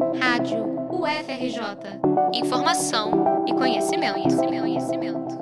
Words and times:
Rádio 0.00 0.64
UFRJ. 0.90 2.00
Informação 2.32 3.44
e 3.46 3.52
conhecimento, 3.52 4.14
conhecimento, 4.14 4.60
conhecimento. 4.62 5.38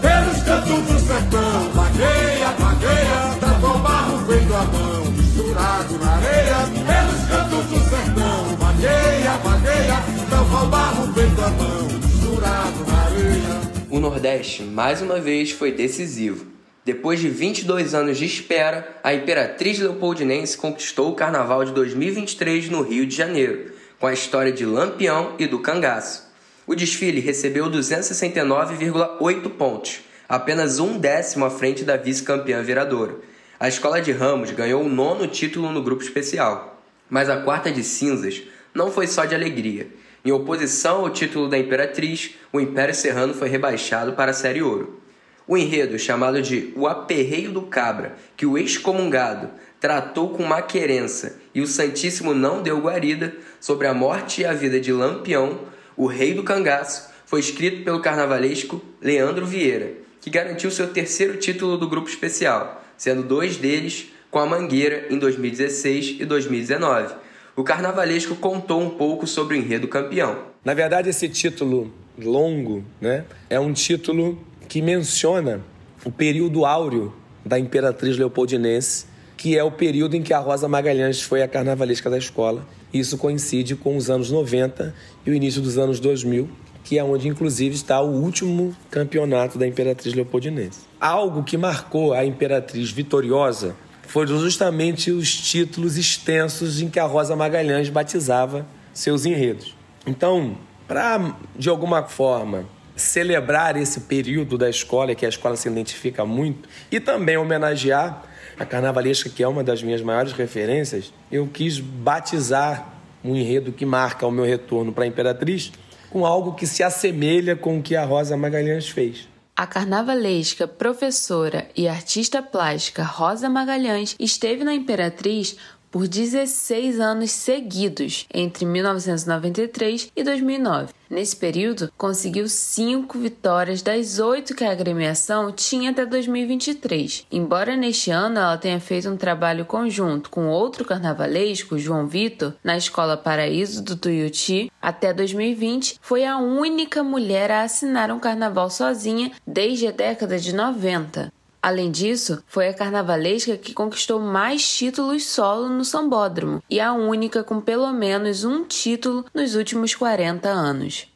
Pelos 0.00 0.42
cantos 0.44 0.82
do 0.86 0.98
sertão, 1.00 1.70
vagueia, 1.74 2.48
vagueia, 2.58 3.38
tratou 3.40 3.78
barro 3.80 4.18
feito 4.26 4.54
a 4.54 4.64
mão, 4.64 5.04
misturado 5.10 5.98
na 5.98 6.12
areia. 6.12 6.56
Pelos 6.86 7.28
cantos 7.28 7.66
do 7.66 7.78
sertão, 7.90 8.56
vagueia, 8.56 9.36
vagueia, 9.42 9.96
tratou 10.28 10.68
barro 10.68 11.12
feito 11.12 11.42
a 11.42 11.50
mão, 11.50 11.88
misturado 12.02 12.86
na 12.86 13.02
areia. 13.02 13.60
O 13.90 13.98
Nordeste, 13.98 14.62
mais 14.62 15.02
uma 15.02 15.18
vez, 15.18 15.50
foi 15.50 15.72
decisivo. 15.72 16.53
Depois 16.84 17.18
de 17.18 17.30
22 17.30 17.94
anos 17.94 18.18
de 18.18 18.26
espera, 18.26 18.98
a 19.02 19.14
Imperatriz 19.14 19.78
Leopoldinense 19.78 20.58
conquistou 20.58 21.10
o 21.10 21.14
Carnaval 21.14 21.64
de 21.64 21.72
2023 21.72 22.68
no 22.68 22.82
Rio 22.82 23.06
de 23.06 23.16
Janeiro, 23.16 23.72
com 23.98 24.06
a 24.06 24.12
história 24.12 24.52
de 24.52 24.66
Lampião 24.66 25.34
e 25.38 25.46
do 25.46 25.60
Cangaço. 25.60 26.30
O 26.66 26.74
desfile 26.74 27.20
recebeu 27.20 27.70
269,8 27.70 29.48
pontos, 29.48 30.00
apenas 30.28 30.78
um 30.78 30.98
décimo 30.98 31.46
à 31.46 31.50
frente 31.50 31.84
da 31.84 31.96
vice-campeã 31.96 32.62
Viradouro. 32.62 33.22
A 33.58 33.66
Escola 33.66 34.02
de 34.02 34.12
Ramos 34.12 34.50
ganhou 34.50 34.82
o 34.82 34.88
nono 34.88 35.26
título 35.26 35.72
no 35.72 35.82
grupo 35.82 36.02
especial. 36.02 36.82
Mas 37.08 37.30
a 37.30 37.38
quarta 37.38 37.72
de 37.72 37.82
cinzas 37.82 38.42
não 38.74 38.92
foi 38.92 39.06
só 39.06 39.24
de 39.24 39.34
alegria. 39.34 39.88
Em 40.22 40.32
oposição 40.32 41.00
ao 41.00 41.08
título 41.08 41.48
da 41.48 41.56
Imperatriz, 41.58 42.34
o 42.52 42.60
Império 42.60 42.94
Serrano 42.94 43.32
foi 43.32 43.48
rebaixado 43.48 44.12
para 44.12 44.32
a 44.32 44.34
Série 44.34 44.62
Ouro. 44.62 45.03
O 45.46 45.58
enredo, 45.58 45.98
chamado 45.98 46.40
de 46.40 46.72
O 46.74 46.86
Aperreio 46.86 47.52
do 47.52 47.62
Cabra, 47.62 48.16
que 48.34 48.46
o 48.46 48.56
excomungado 48.56 49.50
tratou 49.78 50.30
com 50.30 50.42
maquerença 50.42 51.38
e 51.54 51.60
o 51.60 51.66
Santíssimo 51.66 52.32
não 52.32 52.62
deu 52.62 52.80
guarida, 52.80 53.34
sobre 53.60 53.86
a 53.86 53.92
morte 53.92 54.40
e 54.40 54.46
a 54.46 54.54
vida 54.54 54.80
de 54.80 54.90
Lampião, 54.90 55.60
o 55.96 56.06
rei 56.06 56.32
do 56.32 56.42
cangaço, 56.42 57.10
foi 57.26 57.40
escrito 57.40 57.84
pelo 57.84 58.00
carnavalesco 58.00 58.82
Leandro 59.00 59.44
Vieira, 59.44 59.92
que 60.20 60.30
garantiu 60.30 60.70
seu 60.70 60.88
terceiro 60.88 61.36
título 61.36 61.76
do 61.76 61.88
grupo 61.88 62.08
especial, 62.08 62.82
sendo 62.96 63.22
dois 63.22 63.58
deles 63.58 64.06
com 64.30 64.38
a 64.38 64.46
Mangueira 64.46 65.06
em 65.10 65.18
2016 65.18 66.16
e 66.20 66.24
2019. 66.24 67.14
O 67.54 67.62
carnavalesco 67.62 68.34
contou 68.36 68.80
um 68.80 68.90
pouco 68.90 69.26
sobre 69.26 69.56
o 69.56 69.58
enredo 69.58 69.86
campeão. 69.86 70.38
Na 70.64 70.72
verdade, 70.74 71.10
esse 71.10 71.28
título 71.28 71.92
longo 72.18 72.84
né, 73.00 73.24
é 73.50 73.60
um 73.60 73.72
título 73.72 74.42
que 74.74 74.82
menciona 74.82 75.60
o 76.04 76.10
período 76.10 76.66
áureo 76.66 77.14
da 77.46 77.56
Imperatriz 77.60 78.18
Leopoldinense, 78.18 79.06
que 79.36 79.56
é 79.56 79.62
o 79.62 79.70
período 79.70 80.16
em 80.16 80.22
que 80.22 80.34
a 80.34 80.40
Rosa 80.40 80.66
Magalhães 80.66 81.22
foi 81.22 81.44
a 81.44 81.46
carnavalesca 81.46 82.10
da 82.10 82.18
escola. 82.18 82.66
Isso 82.92 83.16
coincide 83.16 83.76
com 83.76 83.96
os 83.96 84.10
anos 84.10 84.32
90 84.32 84.92
e 85.24 85.30
o 85.30 85.32
início 85.32 85.62
dos 85.62 85.78
anos 85.78 86.00
2000, 86.00 86.50
que 86.82 86.98
é 86.98 87.04
onde 87.04 87.28
inclusive 87.28 87.76
está 87.76 88.00
o 88.00 88.20
último 88.20 88.74
campeonato 88.90 89.58
da 89.58 89.64
Imperatriz 89.64 90.12
Leopoldinense. 90.12 90.80
Algo 91.00 91.44
que 91.44 91.56
marcou 91.56 92.12
a 92.12 92.24
Imperatriz 92.24 92.90
vitoriosa 92.90 93.76
foram 94.08 94.40
justamente 94.40 95.12
os 95.12 95.32
títulos 95.32 95.96
extensos 95.96 96.80
em 96.82 96.88
que 96.88 96.98
a 96.98 97.06
Rosa 97.06 97.36
Magalhães 97.36 97.90
batizava 97.90 98.66
seus 98.92 99.24
enredos. 99.24 99.76
Então, 100.04 100.58
para 100.88 101.36
de 101.56 101.68
alguma 101.68 102.02
forma 102.02 102.73
celebrar 102.96 103.76
esse 103.76 104.00
período 104.00 104.56
da 104.56 104.68
escola, 104.68 105.14
que 105.14 105.26
a 105.26 105.28
escola 105.28 105.56
se 105.56 105.68
identifica 105.68 106.24
muito, 106.24 106.68
e 106.90 107.00
também 107.00 107.36
homenagear 107.36 108.22
a 108.58 108.64
carnavalesca, 108.64 109.28
que 109.28 109.42
é 109.42 109.48
uma 109.48 109.64
das 109.64 109.82
minhas 109.82 110.00
maiores 110.00 110.32
referências, 110.32 111.12
eu 111.30 111.46
quis 111.46 111.80
batizar 111.80 112.94
um 113.24 113.34
enredo 113.34 113.72
que 113.72 113.84
marca 113.84 114.26
o 114.26 114.30
meu 114.30 114.44
retorno 114.44 114.92
para 114.92 115.04
a 115.04 115.06
Imperatriz 115.06 115.72
com 116.10 116.24
algo 116.24 116.54
que 116.54 116.66
se 116.66 116.82
assemelha 116.82 117.56
com 117.56 117.78
o 117.78 117.82
que 117.82 117.96
a 117.96 118.04
Rosa 118.04 118.36
Magalhães 118.36 118.88
fez. 118.88 119.28
A 119.56 119.66
carnavalesca, 119.66 120.68
professora 120.68 121.68
e 121.76 121.88
artista 121.88 122.42
plástica 122.42 123.02
Rosa 123.02 123.48
Magalhães 123.48 124.14
esteve 124.18 124.62
na 124.62 124.74
Imperatriz 124.74 125.56
por 125.94 126.08
16 126.08 126.98
anos 126.98 127.30
seguidos, 127.30 128.26
entre 128.34 128.66
1993 128.66 130.10
e 130.16 130.24
2009. 130.24 130.92
Nesse 131.08 131.36
período, 131.36 131.88
conseguiu 131.96 132.48
cinco 132.48 133.16
vitórias 133.16 133.80
das 133.80 134.18
oito 134.18 134.56
que 134.56 134.64
a 134.64 134.72
agremiação 134.72 135.52
tinha 135.52 135.92
até 135.92 136.04
2023. 136.04 137.28
Embora 137.30 137.76
neste 137.76 138.10
ano 138.10 138.40
ela 138.40 138.58
tenha 138.58 138.80
feito 138.80 139.08
um 139.08 139.16
trabalho 139.16 139.64
conjunto 139.64 140.30
com 140.30 140.48
outro 140.48 140.84
carnavalesco, 140.84 141.78
João 141.78 142.08
Vitor, 142.08 142.54
na 142.64 142.76
Escola 142.76 143.16
Paraíso 143.16 143.80
do 143.80 143.94
Tuiuti, 143.94 144.72
até 144.82 145.12
2020 145.12 146.00
foi 146.00 146.24
a 146.24 146.38
única 146.38 147.04
mulher 147.04 147.52
a 147.52 147.62
assinar 147.62 148.10
um 148.10 148.18
carnaval 148.18 148.68
sozinha 148.68 149.30
desde 149.46 149.86
a 149.86 149.92
década 149.92 150.40
de 150.40 150.52
90. 150.52 151.32
Além 151.64 151.90
disso, 151.90 152.44
foi 152.46 152.68
a 152.68 152.74
carnavalesca 152.74 153.56
que 153.56 153.72
conquistou 153.72 154.20
mais 154.20 154.70
títulos 154.70 155.24
solo 155.24 155.66
no 155.66 155.82
sambódromo 155.82 156.62
e 156.68 156.78
a 156.78 156.92
única 156.92 157.42
com 157.42 157.58
pelo 157.58 157.90
menos 157.90 158.44
um 158.44 158.66
título 158.66 159.24
nos 159.32 159.54
últimos 159.54 159.94
40 159.94 160.46
anos. 160.46 161.10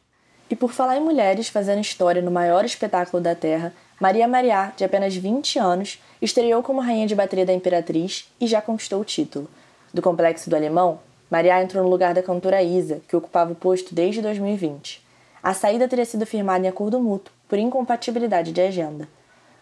E 0.48 0.56
por 0.56 0.72
falar 0.72 0.96
em 0.96 1.04
mulheres 1.04 1.50
fazendo 1.50 1.82
história 1.82 2.22
no 2.22 2.30
maior 2.30 2.64
espetáculo 2.64 3.22
da 3.22 3.34
Terra, 3.34 3.74
Maria 4.00 4.26
Mariá, 4.26 4.72
de 4.74 4.84
apenas 4.84 5.14
20 5.14 5.58
anos, 5.58 6.02
estreou 6.22 6.62
como 6.62 6.80
rainha 6.80 7.06
de 7.06 7.14
bateria 7.14 7.44
da 7.44 7.52
Imperatriz 7.52 8.26
e 8.40 8.46
já 8.46 8.62
conquistou 8.62 9.02
o 9.02 9.04
título. 9.04 9.50
Do 9.92 10.00
Complexo 10.00 10.48
do 10.48 10.56
Alemão, 10.56 10.98
Mariá 11.30 11.62
entrou 11.62 11.84
no 11.84 11.90
lugar 11.90 12.14
da 12.14 12.22
cantora 12.22 12.62
Isa, 12.62 13.02
que 13.06 13.14
ocupava 13.14 13.52
o 13.52 13.54
posto 13.54 13.94
desde 13.94 14.22
2020. 14.22 15.04
A 15.42 15.52
saída 15.52 15.86
teria 15.86 16.06
sido 16.06 16.24
firmada 16.24 16.64
em 16.64 16.70
acordo 16.70 16.98
mútuo, 16.98 17.34
por 17.46 17.58
incompatibilidade 17.58 18.50
de 18.50 18.62
agenda. 18.62 19.06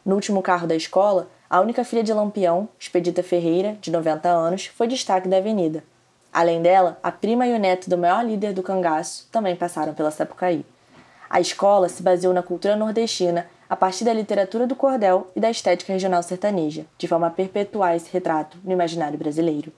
No 0.07 0.15
último 0.15 0.41
carro 0.41 0.69
da 0.69 0.77
escola, 0.77 1.29
a 1.51 1.61
única 1.61 1.83
filha 1.83 2.05
de 2.05 2.13
Lampião, 2.13 2.69
Expedita 2.79 3.25
Ferreira, 3.25 3.77
de 3.81 3.91
90 3.91 4.29
anos, 4.29 4.67
foi 4.67 4.87
destaque 4.87 5.27
da 5.27 5.39
avenida. 5.39 5.83
Além 6.33 6.63
dela, 6.63 6.97
a 7.03 7.11
prima 7.11 7.45
e 7.45 7.53
o 7.53 7.59
neto 7.59 7.91
do 7.91 7.99
maior 7.99 8.25
líder 8.25 8.53
do 8.53 8.63
cangaço 8.63 9.27
também 9.33 9.57
passaram 9.57 9.95
pela 9.95 10.13
Sapucaí. 10.13 10.65
A 11.29 11.41
escola 11.41 11.89
se 11.89 12.05
baseou 12.05 12.33
na 12.33 12.41
cultura 12.41 12.77
nordestina 12.77 13.49
a 13.69 13.75
partir 13.75 14.05
da 14.05 14.13
literatura 14.13 14.65
do 14.65 14.77
cordel 14.77 15.27
e 15.35 15.41
da 15.41 15.51
estética 15.51 15.93
regional 15.93 16.23
sertaneja, 16.23 16.87
de 16.97 17.09
forma 17.09 17.27
a 17.27 17.31
perpetuar 17.31 17.97
esse 17.97 18.13
retrato 18.13 18.59
no 18.63 18.71
imaginário 18.71 19.19
brasileiro. 19.19 19.73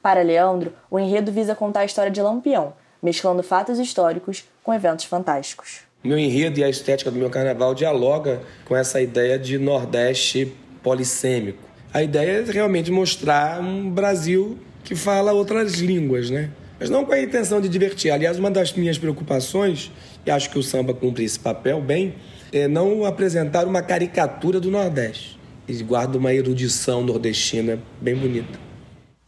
Para 0.00 0.22
Leandro, 0.22 0.72
o 0.90 0.98
enredo 0.98 1.30
visa 1.30 1.54
contar 1.54 1.80
a 1.80 1.84
história 1.84 2.10
de 2.10 2.22
Lampião, 2.22 2.72
mesclando 3.02 3.42
fatos 3.42 3.78
históricos 3.78 4.48
com 4.64 4.72
eventos 4.72 5.04
fantásticos 5.04 5.85
meu 6.06 6.18
enredo 6.18 6.60
e 6.60 6.64
a 6.64 6.68
estética 6.68 7.10
do 7.10 7.18
meu 7.18 7.28
carnaval 7.28 7.74
dialoga 7.74 8.40
com 8.64 8.76
essa 8.76 9.00
ideia 9.00 9.38
de 9.38 9.58
Nordeste 9.58 10.52
polissêmico. 10.82 11.58
A 11.92 12.02
ideia 12.02 12.42
é 12.46 12.50
realmente 12.50 12.90
mostrar 12.90 13.60
um 13.60 13.90
Brasil 13.90 14.58
que 14.84 14.94
fala 14.94 15.32
outras 15.32 15.74
línguas, 15.74 16.30
né? 16.30 16.50
Mas 16.78 16.90
não 16.90 17.04
com 17.04 17.12
a 17.12 17.20
intenção 17.20 17.60
de 17.60 17.68
divertir. 17.68 18.10
Aliás, 18.10 18.38
uma 18.38 18.50
das 18.50 18.72
minhas 18.72 18.98
preocupações, 18.98 19.90
e 20.24 20.30
acho 20.30 20.50
que 20.50 20.58
o 20.58 20.62
samba 20.62 20.92
cumpre 20.92 21.24
esse 21.24 21.38
papel 21.38 21.80
bem, 21.80 22.14
é 22.52 22.68
não 22.68 23.04
apresentar 23.04 23.66
uma 23.66 23.82
caricatura 23.82 24.60
do 24.60 24.70
Nordeste. 24.70 25.38
E 25.66 25.82
guarda 25.82 26.16
uma 26.16 26.32
erudição 26.32 27.02
nordestina 27.02 27.78
bem 28.00 28.14
bonita 28.14 28.66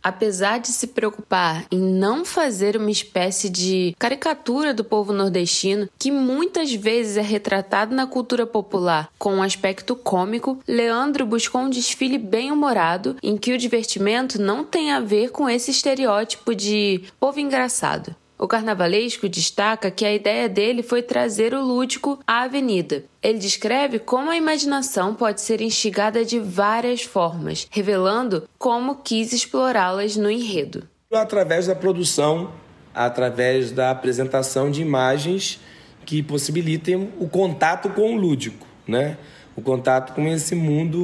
apesar 0.02 0.58
de 0.58 0.68
se 0.68 0.88
preocupar 0.88 1.66
em 1.70 1.78
não 1.80 2.24
fazer 2.24 2.76
uma 2.76 2.90
espécie 2.90 3.48
de 3.48 3.94
caricatura 3.98 4.72
do 4.72 4.84
povo 4.84 5.12
nordestino, 5.12 5.88
que 5.98 6.10
muitas 6.10 6.72
vezes 6.74 7.16
é 7.16 7.22
retratado 7.22 7.94
na 7.94 8.06
cultura 8.06 8.46
popular 8.46 9.10
com 9.18 9.36
um 9.36 9.42
aspecto 9.42 9.94
cômico, 9.96 10.58
Leandro 10.66 11.26
buscou 11.26 11.62
um 11.62 11.70
desfile 11.70 12.18
bem-humorado 12.18 13.16
em 13.22 13.36
que 13.36 13.52
o 13.52 13.58
divertimento 13.58 14.40
não 14.40 14.64
tem 14.64 14.92
a 14.92 15.00
ver 15.00 15.30
com 15.30 15.48
esse 15.48 15.70
estereótipo 15.70 16.54
de 16.54 17.02
povo 17.18 17.40
engraçado. 17.40 18.14
O 18.38 18.46
carnavalesco 18.46 19.28
destaca 19.28 19.90
que 19.90 20.04
a 20.04 20.14
ideia 20.14 20.48
dele 20.48 20.80
foi 20.80 21.02
trazer 21.02 21.52
o 21.52 21.60
lúdico 21.60 22.20
à 22.24 22.42
avenida. 22.42 23.04
Ele 23.20 23.38
descreve 23.38 23.98
como 23.98 24.30
a 24.30 24.36
imaginação 24.36 25.12
pode 25.12 25.40
ser 25.40 25.60
instigada 25.60 26.24
de 26.24 26.38
várias 26.38 27.02
formas, 27.02 27.66
revelando 27.68 28.48
como 28.56 28.94
quis 28.96 29.32
explorá-las 29.32 30.16
no 30.16 30.30
enredo. 30.30 30.86
Através 31.12 31.66
da 31.66 31.74
produção, 31.74 32.52
através 32.94 33.72
da 33.72 33.90
apresentação 33.90 34.70
de 34.70 34.82
imagens 34.82 35.58
que 36.06 36.22
possibilitem 36.22 37.12
o 37.18 37.28
contato 37.28 37.90
com 37.90 38.14
o 38.14 38.16
lúdico, 38.16 38.66
né? 38.86 39.18
o 39.56 39.60
contato 39.60 40.14
com 40.14 40.24
esse 40.28 40.54
mundo 40.54 40.98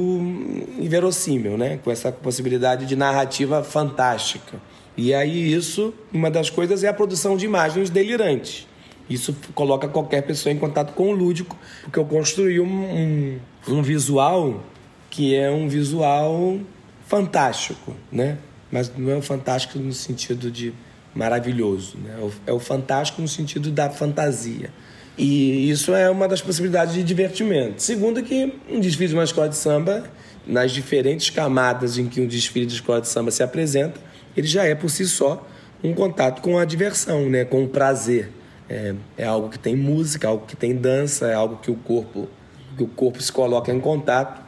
inverossímil, 0.79 1.57
né? 1.57 1.79
com 1.83 1.91
essa 1.91 2.13
possibilidade 2.13 2.85
de 2.85 2.95
narrativa 2.95 3.61
fantástica. 3.61 4.57
E 4.97 5.13
aí 5.13 5.53
isso, 5.53 5.93
uma 6.11 6.31
das 6.31 6.49
coisas 6.49 6.83
é 6.83 6.87
a 6.87 6.93
produção 6.93 7.35
de 7.35 7.45
imagens 7.45 7.89
delirantes. 7.89 8.67
Isso 9.09 9.35
coloca 9.53 9.87
qualquer 9.87 10.21
pessoa 10.21 10.51
em 10.51 10.57
contato 10.57 10.93
com 10.93 11.09
o 11.09 11.11
lúdico, 11.11 11.57
porque 11.81 11.99
eu 11.99 12.05
construí 12.05 12.59
um, 12.59 12.65
um, 12.65 13.39
um 13.67 13.81
visual 13.81 14.63
que 15.09 15.35
é 15.35 15.49
um 15.49 15.67
visual 15.67 16.59
fantástico, 17.05 17.95
né? 18.11 18.37
Mas 18.71 18.91
não 18.97 19.11
é 19.11 19.21
fantástico 19.21 19.77
no 19.77 19.93
sentido 19.93 20.49
de 20.49 20.73
maravilhoso. 21.13 21.97
Né? 21.97 22.31
É 22.45 22.51
o 22.51 22.59
fantástico 22.59 23.21
no 23.21 23.27
sentido 23.27 23.71
da 23.71 23.89
fantasia. 23.89 24.71
E 25.17 25.69
isso 25.69 25.93
é 25.93 26.09
uma 26.09 26.27
das 26.27 26.41
possibilidades 26.41 26.93
de 26.93 27.01
divertimento. 27.01 27.81
Segundo, 27.81 28.21
que 28.21 28.53
um 28.69 28.81
desfile 28.81 29.09
de 29.09 29.13
uma 29.13 29.23
escola 29.23 29.47
de 29.47 29.55
samba, 29.55 30.03
nas 30.45 30.71
diferentes 30.71 31.29
camadas 31.29 31.97
em 31.97 32.07
que 32.07 32.19
um 32.19 32.27
desfile 32.27 32.65
de 32.65 32.73
escola 32.73 32.99
de 32.99 33.07
samba 33.07 33.31
se 33.31 33.41
apresenta, 33.41 33.99
ele 34.35 34.47
já 34.47 34.65
é 34.65 34.75
por 34.75 34.89
si 34.89 35.05
só 35.05 35.45
um 35.83 35.93
contato 35.93 36.41
com 36.41 36.57
a 36.57 36.65
diversão, 36.65 37.29
né? 37.29 37.45
com 37.45 37.63
o 37.63 37.67
prazer. 37.67 38.31
É, 38.67 38.95
é 39.17 39.25
algo 39.25 39.49
que 39.49 39.59
tem 39.59 39.75
música, 39.75 40.27
algo 40.27 40.45
que 40.47 40.55
tem 40.55 40.75
dança, 40.75 41.27
é 41.27 41.33
algo 41.33 41.57
que 41.57 41.69
o 41.69 41.75
corpo, 41.75 42.27
que 42.75 42.83
o 42.83 42.87
corpo 42.87 43.21
se 43.21 43.31
coloca 43.31 43.71
em 43.71 43.79
contato, 43.79 44.41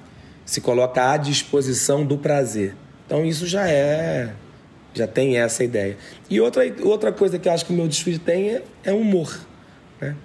se 0.43 0.59
coloca 0.59 1.11
à 1.11 1.17
disposição 1.17 2.03
do 2.03 2.17
prazer. 2.17 2.75
Então 3.05 3.23
isso 3.23 3.45
já 3.45 3.69
é, 3.69 4.33
já 4.93 5.05
tem 5.05 5.37
essa 5.37 5.63
ideia. 5.63 5.97
E 6.29 6.41
outra, 6.41 6.63
outra 6.81 7.11
coisa 7.11 7.37
que 7.37 7.47
eu 7.47 7.53
acho 7.53 7.65
que 7.65 7.71
o 7.71 7.75
meu 7.75 7.87
desfile 7.87 8.17
tem 8.17 8.49
é, 8.49 8.63
é 8.83 8.93
humor. 8.93 9.39
Né? 10.01 10.15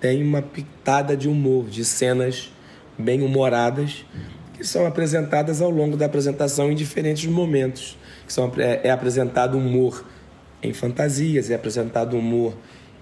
Tem 0.00 0.22
uma 0.22 0.42
pitada 0.42 1.16
de 1.16 1.28
humor, 1.28 1.66
de 1.66 1.84
cenas 1.84 2.50
bem 2.98 3.22
humoradas 3.22 4.04
que 4.56 4.64
são 4.64 4.86
apresentadas 4.86 5.60
ao 5.60 5.70
longo 5.70 5.96
da 5.96 6.06
apresentação 6.06 6.72
em 6.72 6.74
diferentes 6.74 7.26
momentos. 7.26 7.96
Que 8.26 8.32
são, 8.32 8.52
é, 8.58 8.88
é 8.88 8.90
apresentado 8.90 9.56
humor 9.56 10.04
em 10.62 10.72
fantasias, 10.72 11.50
é 11.50 11.54
apresentado 11.54 12.16
humor 12.16 12.56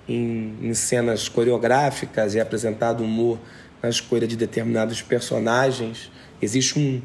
em, 0.08 0.54
em 0.60 0.74
cenas 0.74 1.28
coreográficas, 1.28 2.36
é 2.36 2.40
apresentado 2.40 3.02
humor 3.02 3.38
na 3.82 3.88
escolha 3.88 4.26
de 4.26 4.36
determinados 4.36 5.00
personagens. 5.02 6.10
Existe 6.40 6.78
um, 6.78 7.00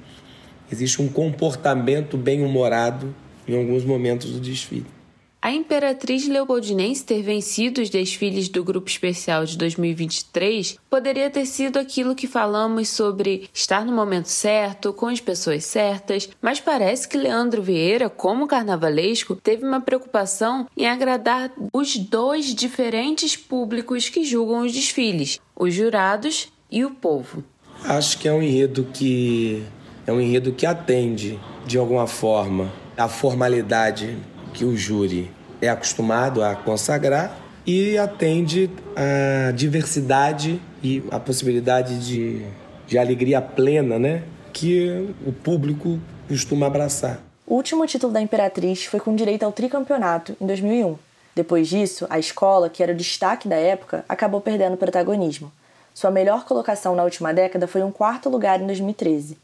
existe 0.71 1.01
um 1.01 1.07
comportamento 1.07 2.17
bem 2.17 2.43
humorado 2.43 3.13
em 3.47 3.57
alguns 3.57 3.83
momentos 3.83 4.31
do 4.31 4.39
desfile. 4.39 4.98
A 5.41 5.53
Imperatriz 5.53 6.27
Leopoldinense 6.27 7.05
ter 7.05 7.21
vencido 7.21 7.81
os 7.81 7.89
desfiles 7.89 8.49
do 8.49 8.61
Grupo 8.61 8.89
Especial 8.89 9.45
de 9.45 9.57
2023 9.57 10.77
poderia 10.89 11.29
ter 11.29 11.45
sido 11.45 11.79
aquilo 11.79 12.13
que 12.13 12.27
falamos 12.27 12.89
sobre 12.89 13.49
estar 13.53 13.85
no 13.85 13.93
momento 13.93 14.27
certo, 14.27 14.91
com 14.91 15.05
as 15.05 15.21
pessoas 15.21 15.63
certas, 15.63 16.27
mas 16.41 16.59
parece 16.59 17.07
que 17.07 17.17
Leandro 17.17 17.61
Vieira, 17.61 18.09
como 18.09 18.47
carnavalesco, 18.47 19.33
teve 19.33 19.65
uma 19.65 19.79
preocupação 19.79 20.67
em 20.75 20.85
agradar 20.85 21.53
os 21.71 21.95
dois 21.95 22.53
diferentes 22.53 23.37
públicos 23.37 24.09
que 24.09 24.25
julgam 24.25 24.63
os 24.65 24.73
desfiles, 24.73 25.39
os 25.55 25.73
jurados 25.73 26.51
e 26.69 26.83
o 26.83 26.91
povo. 26.91 27.45
Acho 27.85 28.17
que 28.19 28.27
é 28.27 28.33
um 28.33 28.43
enredo 28.43 28.89
que 28.93 29.63
é 30.05 30.11
um 30.11 30.19
enredo 30.19 30.51
que 30.51 30.65
atende 30.65 31.39
de 31.65 31.77
alguma 31.77 32.07
forma 32.07 32.69
a 32.97 33.07
formalidade 33.07 34.17
que 34.53 34.65
o 34.65 34.75
júri 34.75 35.31
é 35.61 35.69
acostumado 35.69 36.43
a 36.43 36.55
consagrar 36.55 37.37
e 37.65 37.97
atende 37.97 38.69
a 38.95 39.51
diversidade 39.51 40.61
e 40.83 41.03
a 41.11 41.19
possibilidade 41.19 41.99
de, 41.99 42.45
de 42.87 42.97
alegria 42.97 43.41
plena, 43.41 43.99
né? 43.99 44.23
Que 44.51 45.13
o 45.25 45.31
público 45.31 45.99
costuma 46.27 46.67
abraçar. 46.67 47.19
O 47.45 47.55
último 47.55 47.85
título 47.85 48.13
da 48.13 48.21
Imperatriz 48.21 48.85
foi 48.85 48.99
com 48.99 49.15
direito 49.15 49.43
ao 49.43 49.51
tricampeonato 49.51 50.35
em 50.39 50.45
2001. 50.45 50.97
Depois 51.35 51.67
disso, 51.67 52.05
a 52.09 52.19
escola, 52.19 52.69
que 52.69 52.83
era 52.83 52.91
o 52.91 52.95
destaque 52.95 53.47
da 53.47 53.55
época, 53.55 54.03
acabou 54.09 54.41
perdendo 54.41 54.77
protagonismo. 54.77 55.51
Sua 55.93 56.11
melhor 56.11 56.45
colocação 56.45 56.95
na 56.95 57.03
última 57.03 57.33
década 57.33 57.67
foi 57.67 57.81
um 57.81 57.91
quarto 57.91 58.29
lugar 58.29 58.61
em 58.61 58.65
2013. 58.65 59.37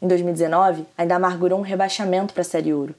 Em 0.00 0.06
2019, 0.08 0.84
ainda 0.96 1.16
amargurou 1.16 1.58
um 1.58 1.62
rebaixamento 1.62 2.34
para 2.34 2.42
a 2.42 2.44
Série 2.44 2.72
Ouro, 2.72 2.94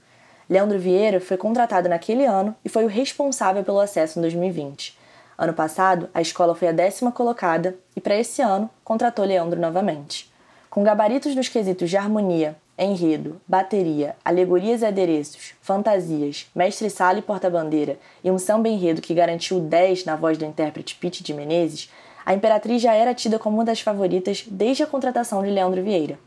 Leandro 0.50 0.80
Vieira 0.80 1.20
foi 1.20 1.36
contratado 1.36 1.90
naquele 1.90 2.26
ano 2.26 2.56
e 2.64 2.70
foi 2.70 2.86
o 2.86 2.88
responsável 2.88 3.64
pelo 3.64 3.80
acesso 3.80 4.18
em 4.18 4.22
2020. 4.22 4.98
Ano 5.38 5.54
passado, 5.54 6.10
a 6.14 6.22
escola 6.22 6.56
foi 6.56 6.70
a 6.70 6.72
décima 6.72 7.12
colocada 7.12 7.76
e, 7.96 8.02
para 8.02 8.16
esse 8.16 8.42
ano, 8.42 8.70
contratou 8.84 9.26
Leandro 9.26 9.60
novamente. 9.60 10.32
Com 10.70 10.84
gabaritos 10.84 11.36
nos 11.36 11.50
quesitos 11.50 11.90
de 11.90 11.98
harmonia, 11.98 12.56
enredo, 12.78 13.42
bateria, 13.48 14.16
alegorias 14.24 14.82
e 14.82 14.86
adereços, 14.86 15.54
fantasias, 15.62 16.48
mestre-sala 16.56 17.20
e 17.20 17.22
porta-bandeira 17.22 18.00
e 18.24 18.32
um 18.32 18.38
samba 18.38 18.70
enredo 18.70 19.02
que 19.02 19.14
garantiu 19.14 19.60
10 19.60 20.06
na 20.06 20.16
voz 20.16 20.38
do 20.38 20.46
intérprete 20.46 20.96
Pete 20.96 21.24
de 21.24 21.34
Menezes, 21.34 21.92
a 22.26 22.34
Imperatriz 22.34 22.82
já 22.82 22.94
era 22.94 23.14
tida 23.14 23.40
como 23.40 23.58
uma 23.58 23.66
das 23.66 23.82
favoritas 23.82 24.46
desde 24.50 24.84
a 24.84 24.88
contratação 24.88 25.44
de 25.44 25.50
Leandro 25.50 25.84
Vieira. 25.84 26.20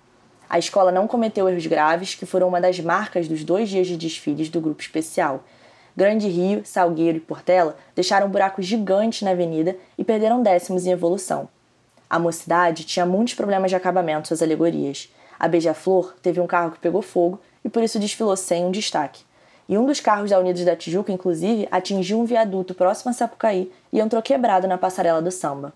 A 0.50 0.58
escola 0.58 0.90
não 0.90 1.06
cometeu 1.06 1.48
erros 1.48 1.64
graves, 1.68 2.16
que 2.16 2.26
foram 2.26 2.48
uma 2.48 2.60
das 2.60 2.80
marcas 2.80 3.28
dos 3.28 3.44
dois 3.44 3.68
dias 3.68 3.86
de 3.86 3.96
desfiles 3.96 4.48
do 4.48 4.60
grupo 4.60 4.82
especial. 4.82 5.44
Grande 5.96 6.26
Rio, 6.26 6.62
Salgueiro 6.64 7.18
e 7.18 7.20
Portela 7.20 7.76
deixaram 7.94 8.28
buracos 8.28 8.66
gigantes 8.66 9.22
na 9.22 9.30
avenida 9.30 9.76
e 9.96 10.02
perderam 10.02 10.42
décimos 10.42 10.86
em 10.86 10.90
evolução. 10.90 11.48
A 12.08 12.18
mocidade 12.18 12.82
tinha 12.82 13.06
muitos 13.06 13.34
problemas 13.34 13.70
de 13.70 13.76
acabamento 13.76 14.26
suas 14.26 14.42
alegorias. 14.42 15.08
A 15.38 15.46
Beija-Flor 15.46 16.16
teve 16.20 16.40
um 16.40 16.48
carro 16.48 16.72
que 16.72 16.80
pegou 16.80 17.00
fogo 17.00 17.40
e 17.64 17.68
por 17.68 17.84
isso 17.84 18.00
desfilou 18.00 18.36
sem 18.36 18.64
um 18.64 18.72
destaque. 18.72 19.22
E 19.68 19.78
um 19.78 19.86
dos 19.86 20.00
carros 20.00 20.30
da 20.30 20.40
Unidos 20.40 20.64
da 20.64 20.74
Tijuca, 20.74 21.12
inclusive, 21.12 21.68
atingiu 21.70 22.18
um 22.18 22.24
viaduto 22.24 22.74
próximo 22.74 23.12
a 23.12 23.14
Sapucaí 23.14 23.70
e 23.92 24.00
entrou 24.00 24.20
quebrado 24.20 24.66
na 24.66 24.76
passarela 24.76 25.22
do 25.22 25.30
samba. 25.30 25.72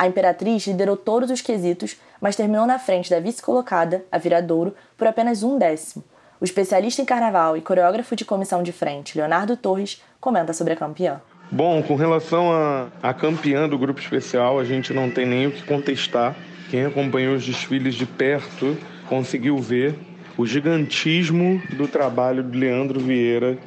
A 0.00 0.06
Imperatriz 0.06 0.66
liderou 0.66 0.96
todos 0.96 1.30
os 1.30 1.42
quesitos, 1.42 1.94
mas 2.22 2.34
terminou 2.34 2.66
na 2.66 2.78
frente 2.78 3.10
da 3.10 3.20
vice-colocada, 3.20 4.02
a 4.10 4.16
Viradouro, 4.16 4.74
por 4.96 5.06
apenas 5.06 5.42
um 5.42 5.58
décimo. 5.58 6.02
O 6.40 6.44
especialista 6.46 7.02
em 7.02 7.04
carnaval 7.04 7.54
e 7.54 7.60
coreógrafo 7.60 8.16
de 8.16 8.24
comissão 8.24 8.62
de 8.62 8.72
frente, 8.72 9.18
Leonardo 9.18 9.58
Torres, 9.58 10.02
comenta 10.18 10.54
sobre 10.54 10.72
a 10.72 10.76
campeã. 10.76 11.20
Bom, 11.52 11.82
com 11.82 11.96
relação 11.96 12.50
à 13.02 13.12
campeã 13.12 13.68
do 13.68 13.76
grupo 13.76 14.00
especial, 14.00 14.58
a 14.58 14.64
gente 14.64 14.94
não 14.94 15.10
tem 15.10 15.26
nem 15.26 15.48
o 15.48 15.52
que 15.52 15.64
contestar. 15.64 16.34
Quem 16.70 16.86
acompanhou 16.86 17.34
os 17.34 17.44
desfiles 17.44 17.94
de 17.94 18.06
perto 18.06 18.78
conseguiu 19.06 19.58
ver 19.58 19.94
o 20.34 20.46
gigantismo 20.46 21.60
do 21.76 21.86
trabalho 21.86 22.42
de 22.42 22.58
Leandro 22.58 23.00
Vieira 23.00 23.58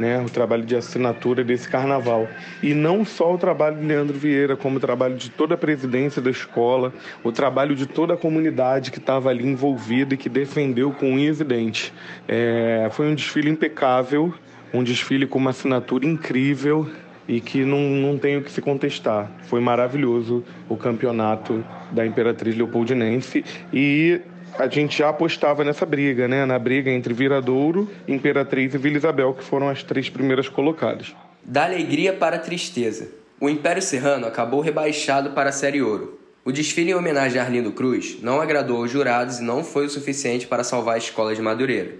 né, 0.00 0.18
o 0.18 0.30
trabalho 0.30 0.64
de 0.64 0.74
assinatura 0.74 1.44
desse 1.44 1.68
carnaval. 1.68 2.26
E 2.62 2.72
não 2.72 3.04
só 3.04 3.34
o 3.34 3.38
trabalho 3.38 3.76
de 3.76 3.86
Leandro 3.86 4.18
Vieira, 4.18 4.56
como 4.56 4.78
o 4.78 4.80
trabalho 4.80 5.14
de 5.14 5.28
toda 5.28 5.54
a 5.54 5.58
presidência 5.58 6.22
da 6.22 6.30
escola, 6.30 6.92
o 7.22 7.30
trabalho 7.30 7.76
de 7.76 7.86
toda 7.86 8.14
a 8.14 8.16
comunidade 8.16 8.90
que 8.90 8.98
estava 8.98 9.28
ali 9.28 9.46
envolvida 9.46 10.14
e 10.14 10.16
que 10.16 10.30
defendeu 10.30 10.90
com 10.90 11.12
unha 11.12 11.28
evidente. 11.28 11.92
É, 12.26 12.88
foi 12.92 13.08
um 13.08 13.14
desfile 13.14 13.50
impecável, 13.50 14.32
um 14.72 14.82
desfile 14.82 15.26
com 15.26 15.38
uma 15.38 15.50
assinatura 15.50 16.06
incrível 16.06 16.88
e 17.28 17.40
que 17.40 17.64
não, 17.64 17.78
não 17.78 18.18
tem 18.18 18.38
o 18.38 18.42
que 18.42 18.50
se 18.50 18.62
contestar. 18.62 19.30
Foi 19.42 19.60
maravilhoso 19.60 20.42
o 20.68 20.76
campeonato 20.76 21.62
da 21.92 22.06
Imperatriz 22.06 22.56
Leopoldinense 22.56 23.44
e 23.72 24.20
a 24.58 24.68
gente 24.68 24.98
já 24.98 25.08
apostava 25.08 25.64
nessa 25.64 25.86
briga, 25.86 26.28
né? 26.28 26.44
Na 26.44 26.58
briga 26.58 26.90
entre 26.90 27.14
Viradouro, 27.14 27.88
Imperatriz 28.06 28.74
e 28.74 28.78
Vila 28.78 28.96
Isabel, 28.96 29.34
que 29.34 29.44
foram 29.44 29.68
as 29.68 29.82
três 29.82 30.08
primeiras 30.08 30.48
colocadas. 30.48 31.14
Da 31.42 31.64
alegria 31.64 32.12
para 32.12 32.36
a 32.36 32.38
tristeza. 32.38 33.08
O 33.40 33.48
Império 33.48 33.80
Serrano 33.80 34.26
acabou 34.26 34.60
rebaixado 34.60 35.30
para 35.30 35.48
a 35.48 35.52
Série 35.52 35.80
Ouro. 35.80 36.20
O 36.44 36.52
desfile 36.52 36.90
em 36.90 36.94
homenagem 36.94 37.40
a 37.40 37.44
Arlindo 37.44 37.72
Cruz 37.72 38.18
não 38.22 38.40
agradou 38.40 38.78
aos 38.78 38.90
jurados 38.90 39.38
e 39.38 39.42
não 39.42 39.62
foi 39.62 39.86
o 39.86 39.90
suficiente 39.90 40.46
para 40.46 40.64
salvar 40.64 40.94
a 40.94 40.98
escola 40.98 41.34
de 41.34 41.42
Madureira. 41.42 41.94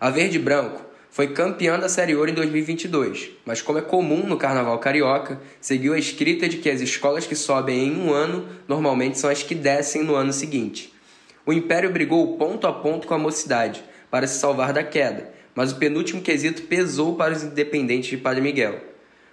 A 0.00 0.10
Verde 0.10 0.38
Branco 0.38 0.82
foi 1.10 1.28
campeã 1.28 1.78
da 1.78 1.88
Série 1.88 2.14
Ouro 2.14 2.30
em 2.30 2.34
2022, 2.34 3.30
mas 3.44 3.60
como 3.60 3.78
é 3.78 3.82
comum 3.82 4.26
no 4.26 4.36
Carnaval 4.36 4.78
Carioca, 4.78 5.40
seguiu 5.60 5.92
a 5.92 5.98
escrita 5.98 6.48
de 6.48 6.58
que 6.58 6.70
as 6.70 6.80
escolas 6.80 7.26
que 7.26 7.34
sobem 7.34 7.88
em 7.88 8.00
um 8.00 8.12
ano 8.12 8.46
normalmente 8.68 9.18
são 9.18 9.28
as 9.28 9.42
que 9.42 9.54
descem 9.54 10.04
no 10.04 10.14
ano 10.14 10.32
seguinte. 10.32 10.92
O 11.50 11.52
Império 11.52 11.90
brigou 11.90 12.36
ponto 12.36 12.64
a 12.64 12.72
ponto 12.72 13.08
com 13.08 13.14
a 13.14 13.18
mocidade 13.18 13.82
para 14.08 14.24
se 14.28 14.38
salvar 14.38 14.72
da 14.72 14.84
queda, 14.84 15.32
mas 15.52 15.72
o 15.72 15.78
penúltimo 15.78 16.22
quesito 16.22 16.62
pesou 16.62 17.16
para 17.16 17.34
os 17.34 17.42
independentes 17.42 18.08
de 18.08 18.16
Padre 18.18 18.40
Miguel. 18.40 18.80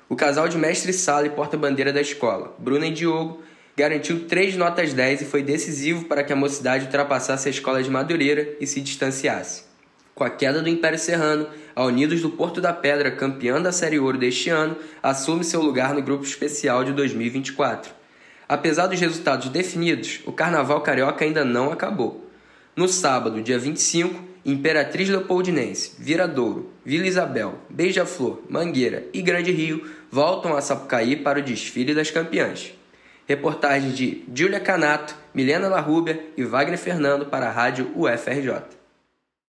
O 0.09 0.15
casal 0.15 0.49
de 0.49 0.57
mestre-sala 0.57 1.27
e 1.27 1.29
porta-bandeira 1.29 1.93
da 1.93 2.01
escola, 2.01 2.55
Bruna 2.57 2.87
e 2.87 2.91
Diogo, 2.91 3.43
garantiu 3.75 4.25
três 4.27 4.55
notas 4.55 4.93
10 4.93 5.21
e 5.21 5.25
foi 5.25 5.43
decisivo 5.43 6.05
para 6.05 6.23
que 6.23 6.33
a 6.33 6.35
mocidade 6.35 6.85
ultrapassasse 6.85 7.49
a 7.49 7.51
escola 7.51 7.83
de 7.83 7.91
Madureira 7.91 8.55
e 8.59 8.65
se 8.65 8.81
distanciasse. 8.81 9.65
Com 10.15 10.23
a 10.23 10.29
queda 10.31 10.59
do 10.59 10.69
Império 10.69 10.97
Serrano, 10.97 11.47
a 11.75 11.85
Unidos 11.85 12.23
do 12.23 12.31
Porto 12.31 12.59
da 12.59 12.73
Pedra, 12.73 13.11
campeã 13.11 13.61
da 13.61 13.71
Série 13.71 13.99
Ouro 13.99 14.17
deste 14.17 14.49
ano, 14.49 14.75
assume 15.03 15.43
seu 15.43 15.61
lugar 15.61 15.93
no 15.93 16.01
grupo 16.01 16.23
especial 16.23 16.83
de 16.83 16.93
2024. 16.93 17.96
Apesar 18.47 18.87
dos 18.87 18.99
resultados 18.99 19.49
definidos, 19.49 20.21
o 20.25 20.31
Carnaval 20.31 20.81
Carioca 20.81 21.25
ainda 21.25 21.43
não 21.43 21.71
acabou. 21.71 22.25
No 22.75 22.87
sábado, 22.87 23.41
dia 23.41 23.59
25, 23.59 24.23
Imperatriz 24.45 25.09
Leopoldinense, 25.09 25.93
Viradouro, 25.99 26.71
Vila 26.85 27.05
Isabel, 27.05 27.55
Beija-Flor, 27.69 28.43
Mangueira 28.49 29.05
e 29.13 29.21
Grande 29.21 29.51
Rio 29.51 29.85
voltam 30.09 30.55
a 30.55 30.61
Sapucaí 30.61 31.17
para 31.17 31.39
o 31.39 31.43
desfile 31.43 31.93
das 31.93 32.09
campeãs. 32.09 32.71
Reportagem 33.27 33.91
de 33.91 34.23
Júlia 34.33 34.61
Canato, 34.61 35.13
Milena 35.33 35.67
Larrubia 35.67 36.31
e 36.37 36.45
Wagner 36.45 36.77
Fernando 36.77 37.25
para 37.25 37.47
a 37.47 37.51
Rádio 37.51 37.91
UFRJ. 37.93 38.76